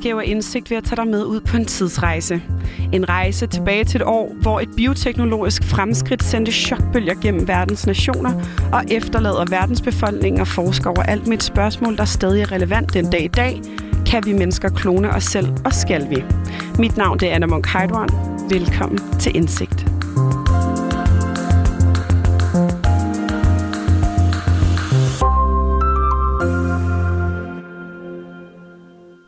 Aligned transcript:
udgave 0.00 0.22
af 0.22 0.28
Indsigt 0.28 0.70
ved 0.70 0.76
at 0.76 0.84
tage 0.84 0.96
dig 0.96 1.06
med 1.06 1.24
ud 1.24 1.40
på 1.40 1.56
en 1.56 1.64
tidsrejse. 1.64 2.42
En 2.92 3.08
rejse 3.08 3.46
tilbage 3.46 3.84
til 3.84 4.00
et 4.00 4.06
år, 4.06 4.34
hvor 4.40 4.60
et 4.60 4.68
bioteknologisk 4.76 5.64
fremskridt 5.64 6.22
sendte 6.22 6.52
chokbølger 6.52 7.14
gennem 7.14 7.48
verdens 7.48 7.86
nationer 7.86 8.32
og 8.72 8.84
efterlader 8.90 9.44
verdensbefolkningen 9.50 10.40
og 10.40 10.48
forskere 10.48 10.92
overalt 10.96 11.26
med 11.26 11.36
et 11.36 11.42
spørgsmål, 11.42 11.96
der 11.96 12.04
stadig 12.04 12.42
er 12.42 12.52
relevant 12.52 12.94
den 12.94 13.10
dag 13.10 13.24
i 13.24 13.28
dag. 13.28 13.60
Kan 14.06 14.22
vi 14.26 14.32
mennesker 14.32 14.68
klone 14.68 15.10
os 15.10 15.24
selv, 15.24 15.48
og 15.64 15.72
skal 15.72 16.10
vi? 16.10 16.24
Mit 16.78 16.96
navn 16.96 17.18
det 17.18 17.30
er 17.30 17.34
Anna 17.34 17.46
Munk 17.46 17.68
Velkommen 18.50 18.98
til 19.18 19.36
Indsigt. 19.36 19.89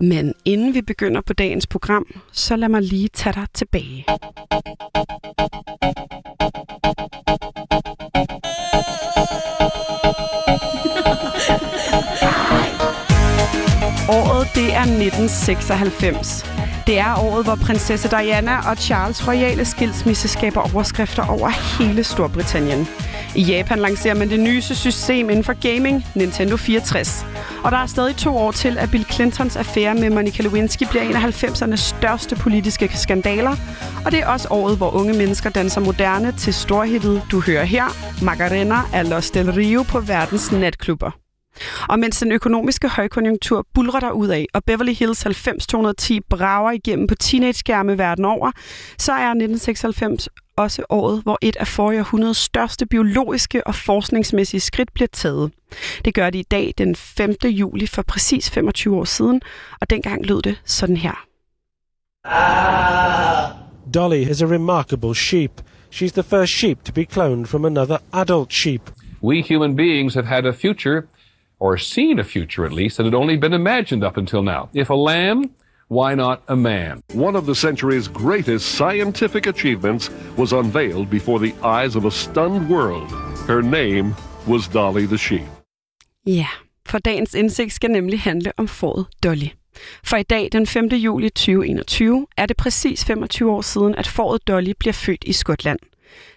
Men 0.02 0.34
inden 0.44 0.74
vi 0.74 0.82
begynder 0.82 1.20
på 1.20 1.32
dagens 1.32 1.66
program, 1.66 2.06
så 2.32 2.56
lad 2.56 2.68
mig 2.68 2.82
lige 2.82 3.08
tage 3.08 3.32
dig 3.32 3.46
tilbage. 3.54 4.04
Året 14.08 14.48
det 14.54 14.74
er 14.74 14.80
1996. 14.80 16.46
Det 16.86 16.98
er 16.98 17.14
året, 17.18 17.44
hvor 17.44 17.54
prinsesse 17.54 18.08
Diana 18.10 18.70
og 18.70 18.76
Charles 18.76 19.28
royale 19.28 19.64
skilsmisse 19.64 20.28
skaber 20.28 20.74
overskrifter 20.74 21.26
over 21.26 21.48
hele 21.78 22.04
Storbritannien. 22.04 22.86
I 23.36 23.42
Japan 23.42 23.78
lancerer 23.78 24.14
man 24.14 24.30
det 24.30 24.40
nyeste 24.40 24.74
system 24.74 25.30
inden 25.30 25.44
for 25.44 25.74
gaming, 25.74 26.04
Nintendo 26.14 26.56
64. 26.56 27.31
Og 27.64 27.72
der 27.72 27.78
er 27.78 27.86
stadig 27.86 28.16
to 28.16 28.36
år 28.36 28.52
til, 28.52 28.78
at 28.78 28.90
Bill 28.90 29.04
Clintons 29.04 29.56
affære 29.56 29.94
med 29.94 30.10
Monica 30.10 30.42
Lewinsky 30.42 30.84
bliver 30.90 31.02
en 31.02 31.16
af 31.16 31.42
90'ernes 31.42 31.76
største 31.76 32.36
politiske 32.36 32.90
skandaler. 32.94 33.56
Og 34.04 34.12
det 34.12 34.20
er 34.20 34.26
også 34.26 34.48
året, 34.50 34.76
hvor 34.76 34.90
unge 34.90 35.12
mennesker 35.12 35.50
danser 35.50 35.80
moderne 35.80 36.32
til 36.32 36.54
storhittet 36.54 37.22
Du 37.30 37.40
hører 37.40 37.64
her, 37.64 37.84
Macarena 38.24 38.76
af 38.92 39.10
Los 39.10 39.30
Del 39.30 39.52
Rio 39.52 39.82
på 39.82 40.00
verdens 40.00 40.52
natklubber. 40.52 41.10
Og 41.88 41.98
mens 41.98 42.18
den 42.18 42.32
økonomiske 42.32 42.88
højkonjunktur 42.88 43.66
bulrer 43.74 44.00
der 44.00 44.10
ud 44.10 44.28
af, 44.28 44.46
og 44.54 44.64
Beverly 44.64 44.92
Hills 44.92 45.24
90210 45.24 46.20
brager 46.20 46.70
igennem 46.70 47.06
på 47.06 47.14
teenage-skærme 47.14 47.98
verden 47.98 48.24
over, 48.24 48.50
så 48.98 49.12
er 49.12 49.28
1996 49.28 50.28
også 50.56 50.82
året, 50.90 51.22
hvor 51.22 51.38
et 51.42 51.56
af 51.56 51.66
forrige 51.66 52.00
århundredes 52.00 52.36
største 52.36 52.86
biologiske 52.86 53.66
og 53.66 53.74
forskningsmæssige 53.74 54.60
skridt 54.60 54.92
bliver 54.94 55.08
taget. 55.12 55.52
Det 56.04 56.14
gør 56.14 56.30
det 56.30 56.38
i 56.38 56.46
dag 56.50 56.74
den 56.78 56.96
5. 56.96 57.34
juli 57.44 57.86
for 57.86 58.02
præcis 58.02 58.50
25 58.50 58.96
år 58.96 59.04
siden, 59.04 59.40
og 59.80 59.90
dengang 59.90 60.26
lød 60.26 60.42
det 60.42 60.60
sådan 60.64 60.96
her. 60.96 61.26
Dolly 63.94 64.30
is 64.30 64.42
a 64.42 64.46
remarkable 64.46 65.14
sheep. 65.14 65.50
She's 65.92 66.12
the 66.12 66.22
first 66.22 66.52
sheep 66.52 66.84
to 66.84 66.92
be 66.92 67.04
cloned 67.04 67.46
from 67.46 67.64
another 67.64 67.98
adult 68.12 68.52
sheep. 68.52 68.90
We 69.22 69.44
human 69.48 69.76
beings 69.76 70.14
have 70.14 70.26
had 70.26 70.46
a 70.46 70.52
future 70.52 71.02
or 71.62 71.78
seen 71.78 72.18
a 72.18 72.24
future 72.24 72.66
at 72.66 72.72
least, 72.72 72.96
that 72.96 73.06
had 73.06 73.14
only 73.14 73.36
been 73.36 73.52
imagined 73.52 74.02
up 74.02 74.16
until 74.16 74.42
now. 74.42 74.68
If 74.74 74.90
a 74.90 74.94
lamb, 74.94 75.50
why 75.88 76.14
not 76.14 76.42
a 76.48 76.56
man? 76.56 77.02
One 77.14 77.38
of 77.38 77.44
the 77.44 77.54
century's 77.54 78.08
greatest 78.08 78.64
scientific 78.74 79.46
achievements 79.46 80.10
was 80.36 80.52
unveiled 80.52 81.08
before 81.10 81.38
the 81.38 81.54
eyes 81.62 81.96
of 81.96 82.04
a 82.04 82.10
stunned 82.10 82.68
world. 82.68 83.10
Her 83.46 83.62
name 83.62 84.14
was 84.46 84.68
Dolly 84.68 85.06
the 85.06 85.18
Sheep. 85.18 85.46
Ja, 86.26 86.48
for 86.86 86.98
dagens 86.98 87.34
indsigt 87.34 87.72
skal 87.72 87.90
nemlig 87.90 88.20
handle 88.20 88.52
om 88.56 88.68
fåret 88.68 89.06
Dolly. 89.22 89.48
For 90.04 90.16
i 90.16 90.22
dag, 90.22 90.48
den 90.52 90.66
5. 90.66 90.86
juli 90.86 91.28
2021, 91.28 92.26
er 92.36 92.46
det 92.46 92.56
præcis 92.56 93.04
25 93.04 93.50
år 93.50 93.60
siden, 93.60 93.94
at 93.94 94.06
fåret 94.06 94.48
Dolly 94.48 94.72
bliver 94.78 94.92
født 94.92 95.24
i 95.24 95.32
Skotland. 95.32 95.78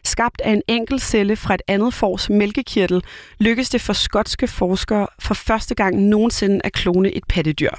Skabt 0.04 0.42
af 0.42 0.52
en 0.52 0.62
enkelt 0.68 1.02
celle 1.02 1.36
fra 1.36 1.54
et 1.54 1.62
andet 1.68 1.94
fors 1.94 2.30
mælkekirtel, 2.30 3.04
lykkedes 3.40 3.70
det 3.70 3.82
for 3.82 3.94
skotske 3.94 4.48
forskere 4.48 5.08
for 5.20 5.34
første 5.34 5.76
gang 5.76 6.08
nogensinde 6.10 6.62
at 6.64 6.74
klone 6.74 7.12
et 7.12 7.24
pattedyr. 7.30 7.72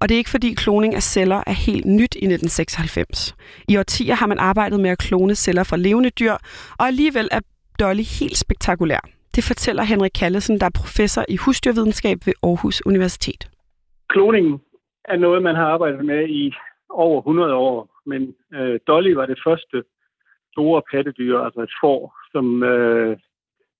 Og 0.00 0.08
det 0.08 0.14
er 0.14 0.18
ikke 0.18 0.30
fordi 0.30 0.54
kloning 0.54 0.94
af 0.94 1.02
celler 1.02 1.42
er 1.46 1.52
helt 1.52 1.86
nyt 1.86 2.14
i 2.14 2.24
1996. 2.24 3.36
I 3.68 3.76
årtier 3.76 4.14
har 4.14 4.26
man 4.26 4.38
arbejdet 4.38 4.80
med 4.80 4.90
at 4.90 4.98
klone 4.98 5.34
celler 5.34 5.64
fra 5.64 5.76
levende 5.76 6.10
dyr, 6.10 6.32
og 6.78 6.86
alligevel 6.86 7.28
er 7.32 7.40
Dolly 7.80 8.02
helt 8.20 8.36
spektakulær. 8.36 9.08
Det 9.34 9.44
fortæller 9.44 9.82
Henrik 9.82 10.10
Kallesen, 10.20 10.60
der 10.60 10.66
er 10.66 10.78
professor 10.80 11.24
i 11.28 11.36
husdyrvidenskab 11.36 12.18
ved 12.26 12.32
Aarhus 12.42 12.86
Universitet. 12.86 13.50
Kloningen 14.08 14.60
er 15.04 15.16
noget, 15.16 15.42
man 15.42 15.54
har 15.54 15.66
arbejdet 15.66 16.04
med 16.04 16.28
i 16.28 16.52
over 16.90 17.18
100 17.20 17.54
år, 17.54 17.88
men 18.06 18.34
øh, 18.54 18.80
Dolly 18.86 19.12
var 19.12 19.26
det 19.26 19.38
første 19.46 19.82
store 20.52 20.82
pattedyr, 20.92 21.38
altså 21.38 21.60
et 21.60 21.74
får, 21.82 22.00
som 22.32 22.62
øh, 22.62 23.16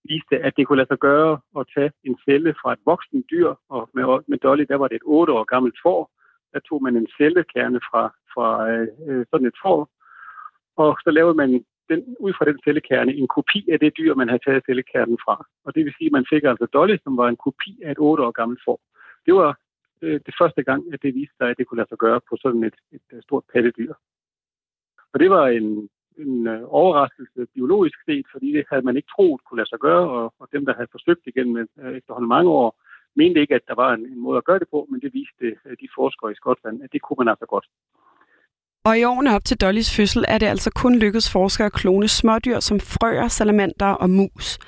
viste, 0.05 0.37
at 0.47 0.53
det 0.57 0.67
kunne 0.67 0.81
lade 0.81 0.89
sig 0.93 0.99
gøre 0.99 1.41
at 1.59 1.67
tage 1.75 1.93
en 2.05 2.17
celle 2.25 2.55
fra 2.61 2.73
et 2.73 2.83
voksen 2.85 3.25
dyr, 3.31 3.51
og 3.69 3.91
med, 3.95 4.05
med 4.31 4.39
Dolly, 4.39 4.65
der 4.69 4.77
var 4.77 4.89
det 4.89 4.97
et 4.97 5.07
8 5.07 5.33
år 5.33 5.45
gammelt 5.45 5.79
får. 5.83 6.11
Der 6.53 6.61
tog 6.61 6.83
man 6.83 6.97
en 6.97 7.09
cellekerne 7.17 7.81
fra, 7.91 8.03
fra 8.35 8.49
øh, 8.71 9.27
sådan 9.31 9.47
et 9.47 9.59
får, 9.63 9.91
og 10.83 10.91
så 11.05 11.11
lavede 11.11 11.35
man 11.35 11.65
den, 11.91 12.01
ud 12.21 12.33
fra 12.37 12.45
den 12.45 12.59
cellekerne 12.65 13.13
en 13.15 13.29
kopi 13.37 13.61
af 13.73 13.79
det 13.81 13.97
dyr, 13.99 14.15
man 14.15 14.29
havde 14.29 14.45
taget 14.47 14.67
cellekernen 14.67 15.19
fra. 15.25 15.37
Og 15.65 15.75
det 15.75 15.85
vil 15.85 15.95
sige, 15.99 16.09
at 16.11 16.17
man 16.19 16.27
fik 16.33 16.45
altså 16.45 16.67
Dolly, 16.67 16.97
som 17.05 17.17
var 17.17 17.29
en 17.29 17.43
kopi 17.47 17.73
af 17.85 17.91
et 17.91 17.99
8 17.99 18.25
år 18.25 18.31
gammelt 18.31 18.61
får. 18.67 18.81
Det 19.27 19.35
var 19.35 19.51
øh, 20.03 20.21
det 20.27 20.35
første 20.41 20.63
gang, 20.63 20.83
at 20.93 21.03
det 21.03 21.15
viste 21.15 21.37
sig, 21.37 21.49
at 21.51 21.59
det 21.59 21.67
kunne 21.67 21.81
lade 21.81 21.89
sig 21.89 21.99
gøre 21.99 22.21
på 22.29 22.37
sådan 22.43 22.65
et, 22.65 22.77
et, 22.93 23.07
et 23.17 23.23
stort 23.23 23.45
pattedyr. 23.53 23.95
Og 25.13 25.21
det 25.21 25.31
var 25.31 25.47
en, 25.49 25.89
en 26.27 26.47
øh, 26.47 26.61
overraskelse 26.81 27.47
biologisk 27.55 27.99
set, 28.07 28.27
fordi 28.33 28.49
det 28.57 28.65
havde 28.71 28.87
man 28.89 28.97
ikke 28.97 29.13
troet 29.15 29.41
kunne 29.45 29.59
lade 29.61 29.69
sig 29.69 29.79
gøre, 29.79 30.05
og, 30.17 30.35
og 30.41 30.47
dem, 30.55 30.63
der 30.67 30.75
havde 30.75 30.95
forsøgt 30.97 31.25
det 31.25 31.35
gennem 31.35 31.57
øh, 31.83 31.97
efterhånden 31.99 32.29
mange 32.29 32.51
år, 32.51 32.69
mente 33.17 33.41
ikke, 33.41 33.55
at 33.55 33.69
der 33.69 33.75
var 33.75 33.91
en, 33.95 34.05
en 34.15 34.21
måde 34.27 34.39
at 34.39 34.45
gøre 34.45 34.59
det 34.59 34.69
på, 34.71 34.87
men 34.91 35.01
det 35.01 35.11
viste 35.15 35.47
øh, 35.67 35.77
de 35.83 35.89
forskere 35.99 36.33
i 36.33 36.39
Skotland, 36.41 36.83
at 36.85 36.93
det 36.93 37.03
kunne 37.03 37.21
man 37.21 37.29
altså 37.29 37.47
godt. 37.55 37.67
Og 38.89 38.99
i 38.99 39.05
årene 39.05 39.35
op 39.37 39.45
til 39.45 39.61
Dollys 39.61 39.97
fødsel 39.97 40.25
er 40.29 40.39
det 40.39 40.47
altså 40.47 40.71
kun 40.83 40.95
lykkedes 40.99 41.33
forskere 41.33 41.67
at 41.67 41.73
klone 41.73 42.09
smådyr 42.09 42.61
som 42.61 42.81
frøer, 42.81 43.29
salamander 43.29 43.93
og 44.03 44.11
mus. 44.11 44.59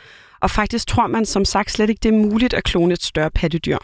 Og 0.42 0.50
faktisk 0.50 0.86
tror 0.88 1.06
man 1.06 1.24
som 1.24 1.44
sagt 1.44 1.70
slet 1.70 1.90
ikke, 1.90 2.00
det 2.02 2.08
er 2.14 2.30
muligt 2.30 2.54
at 2.54 2.64
klone 2.64 2.92
et 2.92 3.02
større 3.02 3.30
pattedyr. 3.30 3.78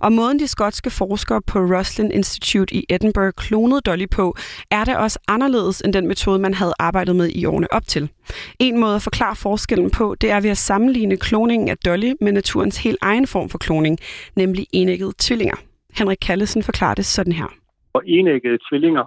Og 0.00 0.12
måden 0.12 0.38
de 0.38 0.48
skotske 0.48 0.90
forskere 0.90 1.42
på 1.42 1.58
Roslin 1.58 2.10
Institute 2.10 2.74
i 2.74 2.84
Edinburgh 2.88 3.32
klonede 3.36 3.80
Dolly 3.80 4.06
på, 4.16 4.36
er 4.70 4.84
det 4.84 4.96
også 4.96 5.18
anderledes 5.28 5.80
end 5.80 5.92
den 5.92 6.06
metode, 6.08 6.38
man 6.38 6.54
havde 6.54 6.74
arbejdet 6.78 7.16
med 7.16 7.28
i 7.28 7.44
årene 7.44 7.72
op 7.72 7.86
til. 7.86 8.10
En 8.58 8.80
måde 8.80 8.94
at 8.94 9.02
forklare 9.02 9.36
forskellen 9.36 9.90
på, 9.90 10.14
det 10.20 10.30
er 10.30 10.40
ved 10.40 10.50
at 10.50 10.56
sammenligne 10.56 11.16
kloningen 11.16 11.68
af 11.68 11.78
Dolly 11.78 12.12
med 12.20 12.32
naturens 12.32 12.82
helt 12.84 12.98
egen 13.02 13.26
form 13.26 13.48
for 13.48 13.58
kloning, 13.58 13.98
nemlig 14.36 14.66
enæggede 14.72 15.12
tvillinger. 15.18 15.56
Henrik 15.98 16.18
Kallesen 16.26 16.62
forklarer 16.62 16.94
det 16.94 17.04
sådan 17.04 17.32
her. 17.32 17.48
Og 17.92 18.02
enæggede 18.06 18.58
tvillinger, 18.68 19.04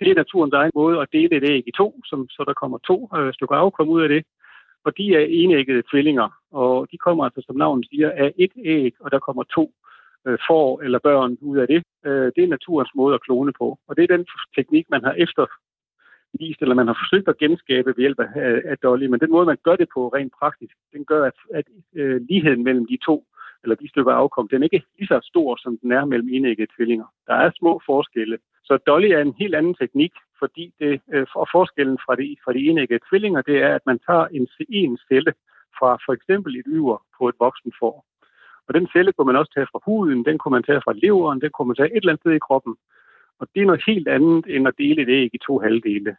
det 0.00 0.10
er 0.10 0.14
naturens 0.14 0.54
egen 0.54 0.70
måde 0.74 1.00
at 1.00 1.08
dele 1.12 1.36
et 1.36 1.44
æg 1.52 1.62
i 1.66 1.72
to, 1.76 2.00
som, 2.04 2.28
så 2.28 2.44
der 2.46 2.54
kommer 2.54 2.78
to 2.78 3.08
øh, 3.16 3.34
stykker 3.34 3.56
afkom 3.56 3.88
ud 3.88 4.02
af 4.02 4.08
det 4.08 4.22
og 4.88 4.92
de 4.98 5.04
er 5.18 5.24
enæggede 5.42 5.82
tvillinger, 5.90 6.28
og 6.52 6.88
de 6.92 6.98
kommer 6.98 7.24
altså, 7.24 7.42
som 7.46 7.56
navnet 7.56 7.86
siger, 7.90 8.10
af 8.24 8.32
et 8.44 8.52
æg, 8.64 8.92
og 9.00 9.10
der 9.10 9.18
kommer 9.18 9.42
to 9.42 9.64
øh, 10.26 10.38
får 10.48 10.82
eller 10.84 10.98
børn 10.98 11.38
ud 11.40 11.58
af 11.58 11.66
det. 11.66 11.82
Øh, 12.06 12.28
det 12.36 12.42
er 12.44 12.54
naturens 12.56 12.92
måde 12.94 13.14
at 13.14 13.24
klone 13.26 13.52
på, 13.60 13.78
og 13.88 13.96
det 13.96 14.02
er 14.02 14.16
den 14.16 14.26
teknik, 14.56 14.86
man 14.90 15.04
har 15.04 15.14
eftervist, 15.24 16.60
eller 16.62 16.74
man 16.80 16.86
har 16.86 16.98
forsøgt 17.02 17.28
at 17.28 17.38
genskabe 17.38 17.88
ved 17.96 18.02
hjælp 18.04 18.20
af, 18.20 18.62
af 18.70 18.76
Dolly, 18.78 19.06
men 19.06 19.20
den 19.20 19.30
måde, 19.30 19.46
man 19.46 19.64
gør 19.66 19.76
det 19.76 19.88
på 19.94 20.08
rent 20.08 20.32
praktisk, 20.40 20.74
den 20.92 21.04
gør, 21.04 21.22
at, 21.30 21.38
at 21.54 21.66
øh, 22.00 22.20
ligheden 22.30 22.64
mellem 22.64 22.86
de 22.86 22.98
to 23.06 23.24
eller 23.62 23.76
de 23.76 23.88
stykker 23.88 24.12
afkom, 24.12 24.48
den 24.48 24.62
er 24.62 24.64
ikke 24.64 24.82
lige 24.98 25.12
så 25.12 25.20
stor, 25.22 25.56
som 25.62 25.78
den 25.82 25.92
er 25.92 26.04
mellem 26.04 26.28
enæggede 26.32 26.72
tvillinger. 26.76 27.06
Der 27.26 27.34
er 27.34 27.50
små 27.58 27.80
forskelle. 27.86 28.38
Så 28.64 28.78
Dolly 28.86 29.06
er 29.06 29.20
en 29.20 29.34
helt 29.38 29.54
anden 29.54 29.74
teknik, 29.74 30.12
fordi 30.38 30.74
det, 30.80 31.00
øh, 31.12 31.26
forskellen 31.52 31.98
fra 32.04 32.14
de, 32.16 32.36
fra 32.44 32.52
de 32.52 32.68
enæggede 32.68 33.04
tvillinger, 33.08 33.42
det 33.42 33.56
er, 33.62 33.74
at 33.74 33.86
man 33.86 33.98
tager 34.06 34.26
en, 34.26 34.48
en 34.68 34.98
celle 35.08 35.32
fra 35.78 35.98
for 36.06 36.12
eksempel 36.12 36.56
et 36.56 36.66
yver 36.66 36.98
på 37.18 37.28
et 37.28 37.34
voksen 37.38 37.72
får. 37.80 38.04
Og 38.68 38.74
den 38.74 38.88
celle 38.92 39.12
kunne 39.12 39.26
man 39.30 39.40
også 39.40 39.52
tage 39.54 39.70
fra 39.72 39.80
huden, 39.86 40.24
den 40.24 40.38
kunne 40.38 40.52
man 40.56 40.62
tage 40.62 40.82
fra 40.84 40.92
leveren, 41.02 41.40
den 41.40 41.50
kunne 41.50 41.68
man 41.68 41.76
tage 41.76 41.90
et 41.90 41.96
eller 41.96 42.12
andet 42.12 42.22
sted 42.22 42.32
i 42.32 42.46
kroppen. 42.48 42.74
Og 43.40 43.48
det 43.54 43.62
er 43.62 43.66
noget 43.66 43.82
helt 43.86 44.08
andet 44.08 44.44
end 44.54 44.68
at 44.68 44.78
dele 44.78 45.06
det 45.06 45.14
æg 45.22 45.30
i 45.34 45.38
to 45.46 45.58
halvdele. 45.58 46.16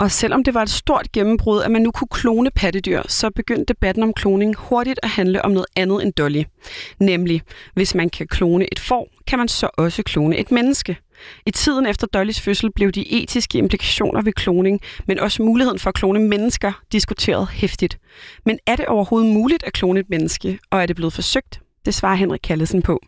Og 0.00 0.10
selvom 0.10 0.44
det 0.44 0.54
var 0.54 0.62
et 0.62 0.70
stort 0.70 1.12
gennembrud, 1.12 1.62
at 1.62 1.70
man 1.70 1.82
nu 1.82 1.90
kunne 1.90 2.08
klone 2.08 2.50
pattedyr, 2.50 3.02
så 3.08 3.30
begyndte 3.30 3.64
debatten 3.64 4.02
om 4.02 4.12
kloning 4.12 4.56
hurtigt 4.58 5.00
at 5.02 5.08
handle 5.08 5.44
om 5.44 5.50
noget 5.50 5.66
andet 5.76 6.02
end 6.02 6.12
Dolly. 6.12 6.42
Nemlig, 7.00 7.42
hvis 7.74 7.94
man 7.94 8.10
kan 8.10 8.26
klone 8.26 8.72
et 8.72 8.78
får, 8.78 9.08
kan 9.26 9.38
man 9.38 9.48
så 9.48 9.70
også 9.78 10.02
klone 10.02 10.38
et 10.38 10.50
menneske. 10.50 10.96
I 11.46 11.50
tiden 11.50 11.86
efter 11.86 12.06
Dollys 12.06 12.40
fødsel 12.40 12.72
blev 12.72 12.92
de 12.92 13.22
etiske 13.22 13.58
implikationer 13.58 14.22
ved 14.22 14.32
kloning, 14.32 14.80
men 15.06 15.18
også 15.18 15.42
muligheden 15.42 15.78
for 15.78 15.88
at 15.88 15.94
klone 15.94 16.18
mennesker, 16.18 16.72
diskuteret 16.92 17.48
hæftigt. 17.48 17.98
Men 18.44 18.58
er 18.66 18.76
det 18.76 18.86
overhovedet 18.86 19.34
muligt 19.34 19.62
at 19.62 19.72
klone 19.72 20.00
et 20.00 20.10
menneske, 20.10 20.58
og 20.70 20.82
er 20.82 20.86
det 20.86 20.96
blevet 20.96 21.12
forsøgt? 21.12 21.60
Det 21.86 21.94
svarer 21.94 22.14
Henrik 22.14 22.40
Kallesen 22.40 22.82
på. 22.82 23.00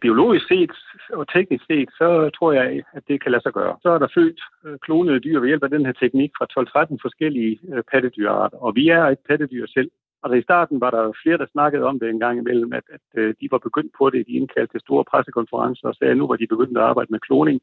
Biologisk 0.00 0.48
set 0.48 0.70
og 1.12 1.24
teknisk 1.28 1.64
set, 1.70 1.88
så 2.00 2.30
tror 2.38 2.52
jeg, 2.52 2.82
at 2.92 3.02
det 3.08 3.22
kan 3.22 3.32
lade 3.32 3.42
sig 3.42 3.52
gøre. 3.52 3.76
Så 3.82 3.88
er 3.90 3.98
der 3.98 4.14
født 4.14 4.40
øh, 4.64 4.78
klonede 4.78 5.20
dyr 5.20 5.40
ved 5.40 5.48
hjælp 5.48 5.62
af 5.64 5.70
den 5.70 5.86
her 5.86 5.92
teknik 5.92 6.30
fra 6.38 6.46
12-13 6.84 6.96
forskellige 7.02 7.58
øh, 7.72 7.82
pattedyrarter. 7.92 8.58
Og 8.58 8.74
vi 8.74 8.88
er 8.88 9.04
et 9.04 9.18
pattedyr 9.28 9.66
selv. 9.66 9.90
Altså 10.22 10.36
i 10.36 10.42
starten 10.42 10.80
var 10.80 10.90
der 10.90 11.12
flere, 11.22 11.38
der 11.38 11.46
snakkede 11.52 11.84
om 11.84 12.00
det 12.00 12.08
en 12.08 12.20
gang 12.20 12.38
imellem, 12.38 12.72
at, 12.72 12.86
at 12.96 13.06
øh, 13.20 13.34
de 13.40 13.48
var 13.50 13.58
begyndt 13.58 13.92
på 13.98 14.10
det. 14.10 14.26
De 14.26 14.32
indkaldte 14.32 14.72
til 14.72 14.80
store 14.80 15.04
pressekonferencer 15.04 15.88
og 15.88 15.94
sagde, 15.94 16.10
at 16.10 16.16
nu 16.16 16.26
var 16.26 16.36
de 16.36 16.46
begyndt 16.46 16.78
at 16.78 16.84
arbejde 16.84 17.12
med 17.12 17.20
kloning 17.20 17.60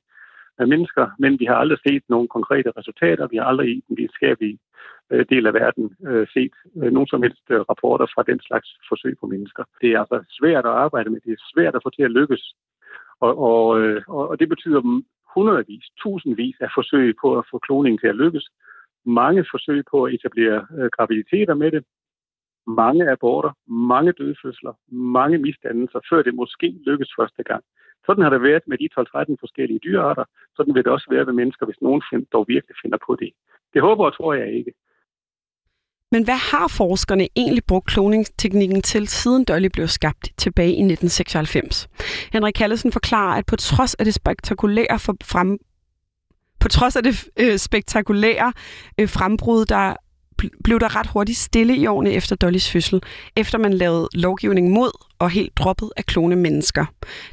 af 0.59 0.67
mennesker, 0.67 1.05
men 1.19 1.39
vi 1.39 1.45
har 1.45 1.55
aldrig 1.55 1.79
set 1.87 2.03
nogle 2.09 2.27
konkrete 2.27 2.71
resultater. 2.77 3.27
Vi 3.27 3.37
har 3.37 3.45
aldrig 3.45 3.69
i 3.69 3.83
den 3.87 3.97
videnskabelige 3.97 4.59
del 5.29 5.47
af 5.47 5.53
verden 5.53 5.95
set 6.33 6.53
nogen 6.73 7.07
som 7.07 7.21
helst 7.23 7.43
rapporter 7.49 8.07
fra 8.13 8.23
den 8.23 8.39
slags 8.47 8.69
forsøg 8.89 9.15
på 9.19 9.25
mennesker. 9.27 9.63
Det 9.81 9.89
er 9.91 9.99
altså 9.99 10.23
svært 10.39 10.65
at 10.65 10.77
arbejde 10.85 11.09
med. 11.09 11.19
Det 11.25 11.31
er 11.31 11.49
svært 11.53 11.75
at 11.75 11.83
få 11.83 11.89
til 11.89 12.03
at 12.03 12.11
lykkes. 12.11 12.53
Og, 13.19 13.33
og, 13.49 13.79
øh, 13.81 14.01
og 14.07 14.39
det 14.39 14.49
betyder 14.49 14.81
hundredvis, 15.35 15.85
tusindvis 16.01 16.55
af 16.59 16.69
forsøg 16.77 17.15
på 17.21 17.37
at 17.37 17.45
få 17.51 17.57
kloningen 17.57 17.99
til 17.99 18.07
at 18.07 18.15
lykkes. 18.15 18.45
Mange 19.05 19.45
forsøg 19.51 19.83
på 19.91 20.03
at 20.03 20.13
etablere 20.13 20.67
øh, 20.77 20.89
graviditeter 20.95 21.53
med 21.53 21.71
det. 21.71 21.83
Mange 22.67 23.11
aborter, 23.11 23.51
mange 23.67 24.11
dødfødsler, 24.11 24.73
mange 24.91 25.37
misdannelser, 25.37 25.99
før 26.09 26.21
det 26.21 26.33
måske 26.33 26.67
lykkes 26.85 27.11
første 27.19 27.43
gang. 27.43 27.63
Sådan 28.05 28.23
har 28.23 28.29
det 28.29 28.41
været 28.41 28.63
med 28.67 28.77
de 28.77 28.89
12-13 28.99 29.35
forskellige 29.39 29.79
dyrearter. 29.83 30.25
Sådan 30.55 30.75
vil 30.75 30.83
det 30.83 30.91
også 30.91 31.07
være 31.09 31.25
med 31.25 31.33
mennesker, 31.33 31.65
hvis 31.65 31.81
nogen 31.81 32.01
find, 32.09 32.25
dog 32.33 32.45
virkelig 32.47 32.75
finder 32.81 32.97
på 33.07 33.15
det. 33.15 33.31
Det 33.73 33.81
håber 33.81 34.05
og 34.05 34.13
tror 34.17 34.33
jeg 34.33 34.53
ikke. 34.53 34.73
Men 36.11 36.23
hvad 36.23 36.35
har 36.35 36.67
forskerne 36.67 37.27
egentlig 37.35 37.63
brugt 37.63 37.87
kloningsteknikken 37.87 38.81
til, 38.81 39.07
siden 39.07 39.43
Dolly 39.43 39.67
blev 39.73 39.87
skabt 39.87 40.29
tilbage 40.37 40.67
i 40.67 40.83
1996? 40.83 41.87
Henrik 42.33 42.53
Kallesen 42.53 42.91
forklarer, 42.91 43.37
at 43.37 43.45
på 43.45 43.55
trods 43.55 43.93
af 43.93 44.05
det 44.05 44.13
spektakulære 44.13 44.99
for 44.99 45.15
frem, 45.23 45.57
på 46.59 46.67
trods 46.67 46.95
af 46.95 47.03
det 47.03 47.29
øh, 47.39 47.57
spektakulære 47.57 48.53
øh, 48.97 49.09
frembrud, 49.09 49.65
der 49.65 49.95
blev 50.63 50.79
der 50.79 50.95
ret 50.95 51.07
hurtigt 51.07 51.37
stille 51.37 51.75
i 51.75 51.87
årene 51.87 52.11
efter 52.11 52.35
Dollys 52.35 52.71
fødsel, 52.71 53.01
efter 53.35 53.57
man 53.57 53.73
lavede 53.73 54.09
lovgivning 54.13 54.71
mod 54.71 54.91
og 55.19 55.29
helt 55.29 55.57
droppet 55.57 55.91
at 55.97 56.05
klone 56.05 56.35
mennesker. 56.35 56.85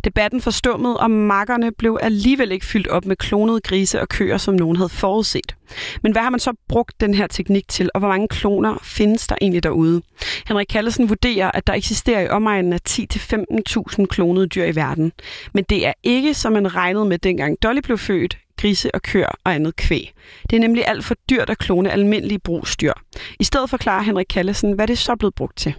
Debatten 0.05 0.41
forstummede, 0.41 0.97
og 0.97 1.11
makkerne 1.11 1.73
blev 1.73 1.99
alligevel 2.03 2.53
ikke 2.53 2.67
fyldt 2.67 2.89
op 2.89 3.05
med 3.05 3.17
klonede 3.17 3.61
grise 3.61 4.01
og 4.01 4.09
køer, 4.09 4.39
som 4.39 4.55
nogen 4.55 4.77
havde 4.77 4.89
forudset. 4.89 5.57
Men 6.03 6.13
hvad 6.13 6.23
har 6.23 6.31
man 6.31 6.41
så 6.41 6.53
brugt 6.69 7.01
den 7.01 7.15
her 7.15 7.27
teknik 7.27 7.69
til, 7.69 7.91
og 7.95 7.99
hvor 7.99 8.09
mange 8.09 8.29
kloner 8.29 8.79
findes 8.83 9.27
der 9.27 9.37
egentlig 9.41 9.63
derude? 9.63 10.03
Henrik 10.49 10.67
Kallesen 10.71 11.09
vurderer, 11.09 11.51
at 11.55 11.67
der 11.67 11.73
eksisterer 11.73 12.21
i 12.21 12.29
omegnen 12.29 12.73
af 12.73 12.81
10-15.000 12.89 14.07
klonede 14.07 14.47
dyr 14.47 14.65
i 14.65 14.77
verden. 14.77 15.13
Men 15.53 15.65
det 15.65 15.87
er 15.87 15.93
ikke, 16.03 16.35
som 16.35 16.53
man 16.53 16.75
regnede 16.75 17.05
med 17.05 17.19
dengang 17.19 17.57
Dolly 17.63 17.81
blev 17.81 17.99
født, 17.99 18.39
grise 18.61 18.95
og 18.95 19.03
køer 19.03 19.33
og 19.45 19.55
andet 19.55 19.77
kvæg. 19.77 20.13
Det 20.51 20.57
er 20.57 20.61
nemlig 20.61 20.83
alt 20.87 21.05
for 21.05 21.15
dyrt 21.31 21.51
at 21.51 21.59
klone 21.59 21.91
almindelige 21.91 22.41
brugsdyr. 22.45 22.93
I 23.41 23.45
stedet 23.45 23.71
forklarer 23.71 24.03
Henrik 24.03 24.27
Kallesen, 24.35 24.73
hvad 24.73 24.87
det 24.87 24.99
så 24.99 25.13
er 25.13 25.17
blevet 25.17 25.35
brugt 25.35 25.57
til. 25.57 25.75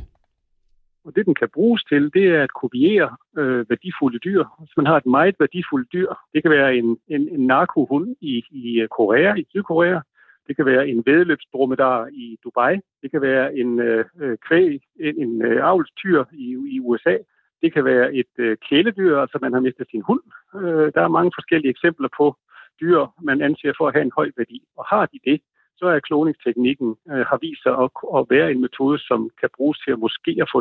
Og 1.07 1.15
det, 1.15 1.25
den 1.25 1.35
kan 1.35 1.49
bruges 1.53 1.83
til, 1.83 2.03
det 2.13 2.25
er 2.35 2.43
at 2.43 2.53
kopiere 2.53 3.09
øh, 3.37 3.69
værdifulde 3.69 4.19
dyr. 4.19 4.43
Hvis 4.59 4.77
man 4.77 4.85
har 4.85 4.97
et 4.97 5.05
meget 5.05 5.35
værdifuldt 5.39 5.93
dyr, 5.93 6.09
det 6.33 6.41
kan 6.43 6.51
være 6.51 6.75
en, 6.75 6.97
en, 7.07 7.29
en 7.29 7.47
narkohund 7.47 8.15
i, 8.21 8.43
i 8.51 8.79
øh, 8.81 8.87
Korea, 8.87 9.35
i 9.35 9.45
Sydkorea. 9.49 9.99
Det 10.47 10.55
kan 10.55 10.65
være 10.65 10.87
en 10.87 11.03
vedløbsdromedar 11.05 12.07
i 12.11 12.37
Dubai. 12.43 12.75
Det 13.01 13.11
kan 13.11 13.21
være 13.21 13.55
en 13.55 13.79
øh, 13.79 14.05
øh 14.21 14.37
kvæg, 14.47 14.81
en, 14.99 15.15
en 15.23 15.41
øh, 15.41 15.59
avlstyr 15.63 16.23
i, 16.33 16.47
i 16.75 16.79
USA. 16.79 17.17
Det 17.61 17.73
kan 17.73 17.85
være 17.85 18.13
et 18.13 18.33
øh, 18.37 18.57
kæledyr, 18.69 19.17
altså 19.17 19.37
man 19.41 19.53
har 19.53 19.59
mistet 19.59 19.87
sin 19.91 20.01
hund. 20.01 20.21
Øh, 20.55 20.91
der 20.95 21.01
er 21.01 21.15
mange 21.17 21.31
forskellige 21.35 21.69
eksempler 21.69 22.09
på 22.17 22.35
dyr, 22.81 23.05
man 23.21 23.41
anser 23.41 23.73
for 23.77 23.87
at 23.87 23.93
have 23.93 24.05
en 24.05 24.17
høj 24.19 24.31
værdi. 24.37 24.59
Og 24.77 24.85
har 24.85 25.05
de 25.05 25.19
det, 25.25 25.41
så 25.77 25.85
er 25.85 25.99
kloningsteknikken 25.99 26.89
øh, 27.11 27.25
har 27.29 27.37
vist 27.45 27.63
sig 27.63 27.73
at, 27.83 27.89
at 28.17 28.25
være 28.29 28.51
en 28.51 28.61
metode, 28.61 28.99
som 28.99 29.29
kan 29.39 29.49
bruges 29.57 29.79
til 29.79 29.91
at 29.91 29.99
måske 29.99 30.31
at 30.41 30.49
få 30.53 30.59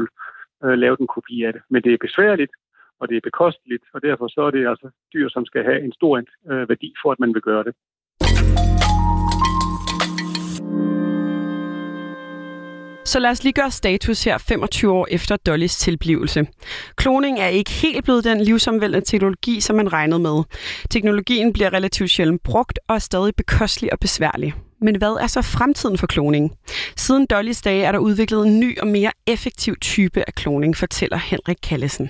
øh, 0.65 0.79
lavet 0.83 0.99
en 1.01 1.13
kopi 1.17 1.43
af 1.43 1.53
det. 1.53 1.63
Men 1.71 1.83
det 1.83 1.93
er 1.93 2.07
besværligt, 2.07 2.53
og 3.01 3.09
det 3.09 3.17
er 3.17 3.29
bekosteligt, 3.31 3.85
og 3.95 4.03
derfor 4.03 4.29
så 4.29 4.41
er 4.41 4.51
det 4.51 4.69
altså 4.69 4.89
dyr, 5.15 5.29
som 5.29 5.45
skal 5.47 5.65
have 5.65 5.81
en 5.85 5.93
stor 5.93 6.23
øh, 6.51 6.69
værdi 6.69 6.95
for, 7.03 7.13
at 7.13 7.21
man 7.21 7.35
vil 7.35 7.43
gøre 7.43 7.65
det. 7.65 7.75
Så 13.13 13.19
lad 13.21 13.31
os 13.31 13.45
lige 13.45 13.53
gøre 13.61 13.71
status 13.71 14.25
her 14.25 14.39
25 14.39 14.93
år 14.93 15.07
efter 15.11 15.37
Dollys 15.37 15.77
tilblivelse. 15.77 16.41
Kloning 16.97 17.39
er 17.41 17.47
ikke 17.49 17.71
helt 17.71 18.05
blevet 18.05 18.25
den 18.25 18.41
livsomvældende 18.41 19.07
teknologi, 19.07 19.61
som 19.61 19.77
man 19.77 19.93
regnede 19.93 20.23
med. 20.29 20.37
Teknologien 20.91 21.53
bliver 21.53 21.73
relativt 21.73 22.11
sjældent 22.11 22.43
brugt 22.43 22.79
og 22.89 22.95
er 22.95 22.99
stadig 22.99 23.33
bekostelig 23.37 23.93
og 23.93 23.99
besværlig. 24.01 24.51
Men 24.87 24.99
hvad 24.99 25.15
er 25.25 25.27
så 25.27 25.43
fremtiden 25.57 25.99
for 25.99 26.07
kloning? 26.07 26.45
Siden 27.05 27.27
Dollys 27.27 27.63
dage 27.63 27.83
er 27.85 27.93
der 27.93 27.99
udviklet 27.99 28.47
en 28.47 28.61
ny 28.61 28.71
og 28.83 28.87
mere 28.87 29.13
effektiv 29.35 29.75
type 29.93 30.21
af 30.29 30.33
kloning, 30.41 30.77
fortæller 30.77 31.19
Henrik 31.31 31.61
Kallesen. 31.69 32.09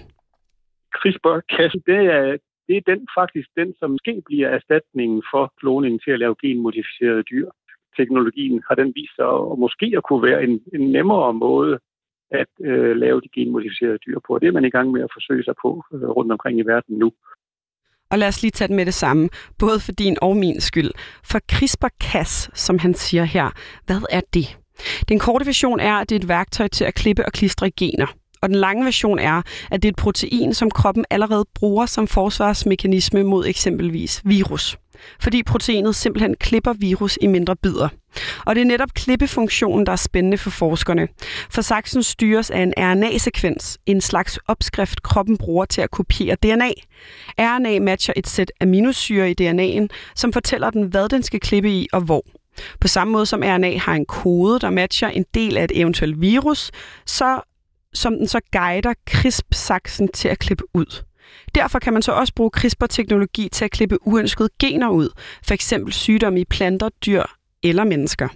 CRISPR-Cas, 0.96 1.74
det 1.88 2.00
er, 2.16 2.24
det 2.68 2.74
er 2.76 2.84
den, 2.92 3.00
faktisk 3.18 3.48
den, 3.60 3.74
som 3.78 3.90
måske 3.90 4.22
bliver 4.28 4.48
erstatningen 4.48 5.22
for 5.32 5.52
kloning 5.60 5.94
til 6.04 6.10
at 6.10 6.18
lave 6.18 6.34
genmodificerede 6.42 7.22
dyr 7.32 7.48
teknologien 7.96 8.62
har 8.68 8.74
den 8.74 8.92
vist 8.94 9.16
sig 9.16 9.28
at 9.52 9.58
måske 9.64 9.86
at 9.96 10.02
kunne 10.08 10.22
være 10.28 10.40
en, 10.44 10.60
en 10.74 10.84
nemmere 10.96 11.34
måde 11.34 11.78
at 12.30 12.52
øh, 12.60 12.96
lave 12.96 13.20
de 13.20 13.28
genmodificerede 13.34 13.98
dyr 14.06 14.18
på. 14.26 14.38
Det 14.38 14.48
er 14.48 14.52
man 14.52 14.64
i 14.64 14.70
gang 14.70 14.90
med 14.90 15.02
at 15.02 15.10
forsøge 15.16 15.44
sig 15.44 15.54
på 15.62 15.84
øh, 15.94 16.08
rundt 16.16 16.32
omkring 16.32 16.58
i 16.58 16.62
verden 16.62 16.98
nu. 16.98 17.12
Og 18.10 18.18
lad 18.18 18.28
os 18.28 18.42
lige 18.42 18.50
tage 18.50 18.68
den 18.68 18.76
med 18.76 18.86
det 18.86 18.94
samme, 18.94 19.28
både 19.58 19.80
for 19.80 19.92
din 19.92 20.16
og 20.22 20.36
min 20.36 20.60
skyld. 20.60 20.90
For 21.24 21.38
CRISPR-Cas, 21.52 22.50
som 22.54 22.78
han 22.78 22.94
siger 22.94 23.24
her, 23.24 23.50
hvad 23.86 24.00
er 24.10 24.20
det? 24.34 24.58
Den 25.08 25.18
korte 25.18 25.46
version 25.46 25.80
er, 25.80 25.94
at 25.94 26.10
det 26.10 26.16
er 26.16 26.20
et 26.20 26.28
værktøj 26.28 26.68
til 26.68 26.84
at 26.84 26.94
klippe 26.94 27.26
og 27.26 27.32
klistre 27.32 27.70
gener. 27.70 28.06
Og 28.42 28.48
den 28.48 28.56
lange 28.56 28.84
version 28.84 29.18
er, 29.18 29.42
at 29.70 29.82
det 29.82 29.88
er 29.88 29.92
et 29.92 29.96
protein, 29.96 30.54
som 30.54 30.70
kroppen 30.70 31.04
allerede 31.10 31.44
bruger 31.54 31.86
som 31.86 32.06
forsvarsmekanisme 32.06 33.22
mod 33.22 33.46
eksempelvis 33.46 34.22
virus. 34.24 34.78
Fordi 35.20 35.42
proteinet 35.42 35.96
simpelthen 35.96 36.34
klipper 36.40 36.72
virus 36.72 37.18
i 37.22 37.26
mindre 37.26 37.56
bidder. 37.56 37.88
Og 38.46 38.54
det 38.54 38.60
er 38.60 38.64
netop 38.64 38.88
klippefunktionen, 38.94 39.86
der 39.86 39.92
er 39.92 39.96
spændende 39.96 40.38
for 40.38 40.50
forskerne. 40.50 41.08
For 41.50 41.62
saksen 41.62 42.02
styres 42.02 42.50
af 42.50 42.60
en 42.60 42.74
RNA-sekvens, 42.76 43.78
en 43.86 44.00
slags 44.00 44.38
opskrift, 44.48 45.02
kroppen 45.02 45.36
bruger 45.36 45.64
til 45.64 45.80
at 45.80 45.90
kopiere 45.90 46.36
DNA. 46.42 46.70
RNA 47.38 47.80
matcher 47.80 48.14
et 48.16 48.28
sæt 48.28 48.52
aminosyre 48.60 49.30
i 49.30 49.34
DNA'en, 49.40 49.86
som 50.14 50.32
fortæller 50.32 50.70
den, 50.70 50.82
hvad 50.82 51.08
den 51.08 51.22
skal 51.22 51.40
klippe 51.40 51.70
i 51.70 51.88
og 51.92 52.00
hvor. 52.00 52.24
På 52.80 52.88
samme 52.88 53.12
måde 53.12 53.26
som 53.26 53.42
RNA 53.44 53.78
har 53.78 53.94
en 53.94 54.06
kode, 54.06 54.60
der 54.60 54.70
matcher 54.70 55.08
en 55.08 55.24
del 55.34 55.56
af 55.56 55.64
et 55.64 55.72
eventuelt 55.74 56.20
virus, 56.20 56.70
så 57.06 57.40
som 57.94 58.16
den 58.16 58.28
så 58.28 58.40
guider 58.52 58.94
CRISP-saksen 59.10 60.08
til 60.08 60.28
at 60.28 60.38
klippe 60.38 60.64
ud. 60.74 61.02
Derfor 61.54 61.78
kan 61.78 61.92
man 61.92 62.02
så 62.02 62.12
også 62.12 62.34
bruge 62.34 62.50
CRISPR-teknologi 62.50 63.48
til 63.48 63.64
at 63.64 63.70
klippe 63.70 63.98
uønskede 64.06 64.48
gener 64.60 64.90
ud, 64.90 65.08
f.eks. 65.48 65.74
sygdomme 65.90 66.40
i 66.40 66.44
planter, 66.44 66.88
dyr 67.06 67.22
eller 67.62 67.84
mennesker. 67.84 68.28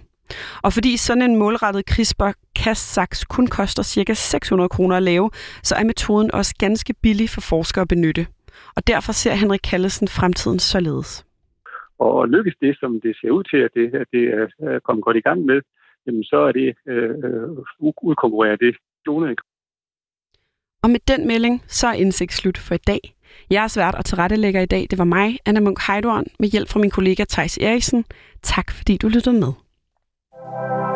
Og 0.63 0.73
fordi 0.73 0.97
sådan 0.97 1.21
en 1.23 1.35
målrettet 1.35 1.83
CRISPR-Cas-saks 1.91 3.23
kun 3.23 3.47
koster 3.47 3.83
ca. 3.83 4.13
600 4.13 4.69
kroner 4.69 4.95
at 4.97 5.03
lave, 5.03 5.29
så 5.63 5.75
er 5.75 5.83
metoden 5.83 6.31
også 6.33 6.55
ganske 6.59 6.93
billig 7.03 7.29
for 7.29 7.41
forskere 7.41 7.81
at 7.81 7.87
benytte. 7.87 8.27
Og 8.75 8.87
derfor 8.87 9.11
ser 9.11 9.33
Henrik 9.33 9.59
Kallesen 9.69 10.07
fremtiden 10.07 10.59
således. 10.59 11.25
Og 11.99 12.27
lykkes 12.27 12.55
det, 12.61 12.77
som 12.79 13.01
det 13.01 13.13
ser 13.21 13.31
ud 13.31 13.43
til, 13.43 13.57
at 13.57 13.71
det, 13.73 13.95
at 14.01 14.07
det 14.11 14.23
er 14.33 14.79
kommet 14.85 15.05
godt 15.05 15.17
i 15.17 15.25
gang 15.27 15.45
med, 15.45 15.61
jamen 16.05 16.23
så 16.23 16.37
er 16.37 16.51
det 16.51 16.73
øh, 16.87 17.09
øh 17.09 17.49
udkonkurrerer 17.79 18.55
det 18.55 18.75
klonede 19.03 19.35
og 20.83 20.89
med 20.89 20.99
den 21.07 21.27
melding, 21.27 21.63
så 21.67 21.87
er 21.87 21.93
indsigt 21.93 22.33
slut 22.33 22.57
for 22.57 22.75
i 22.75 22.77
dag. 22.77 23.15
Jeg 23.49 23.63
er 23.63 23.67
svært 23.67 23.95
og 23.95 24.05
tilrettelægger 24.05 24.61
i 24.61 24.65
dag. 24.65 24.87
Det 24.89 24.97
var 24.97 25.03
mig, 25.03 25.37
Anna 25.45 25.59
Munk 25.59 25.79
Heidorn, 25.87 26.25
med 26.39 26.49
hjælp 26.49 26.69
fra 26.69 26.79
min 26.79 26.89
kollega 26.89 27.23
Tejs 27.29 27.57
Eriksen. 27.57 28.05
Tak 28.43 28.71
fordi 28.71 28.97
du 28.97 29.07
lyttede 29.07 29.39
med. 29.39 29.53
thank 30.43 30.85
you 30.85 30.90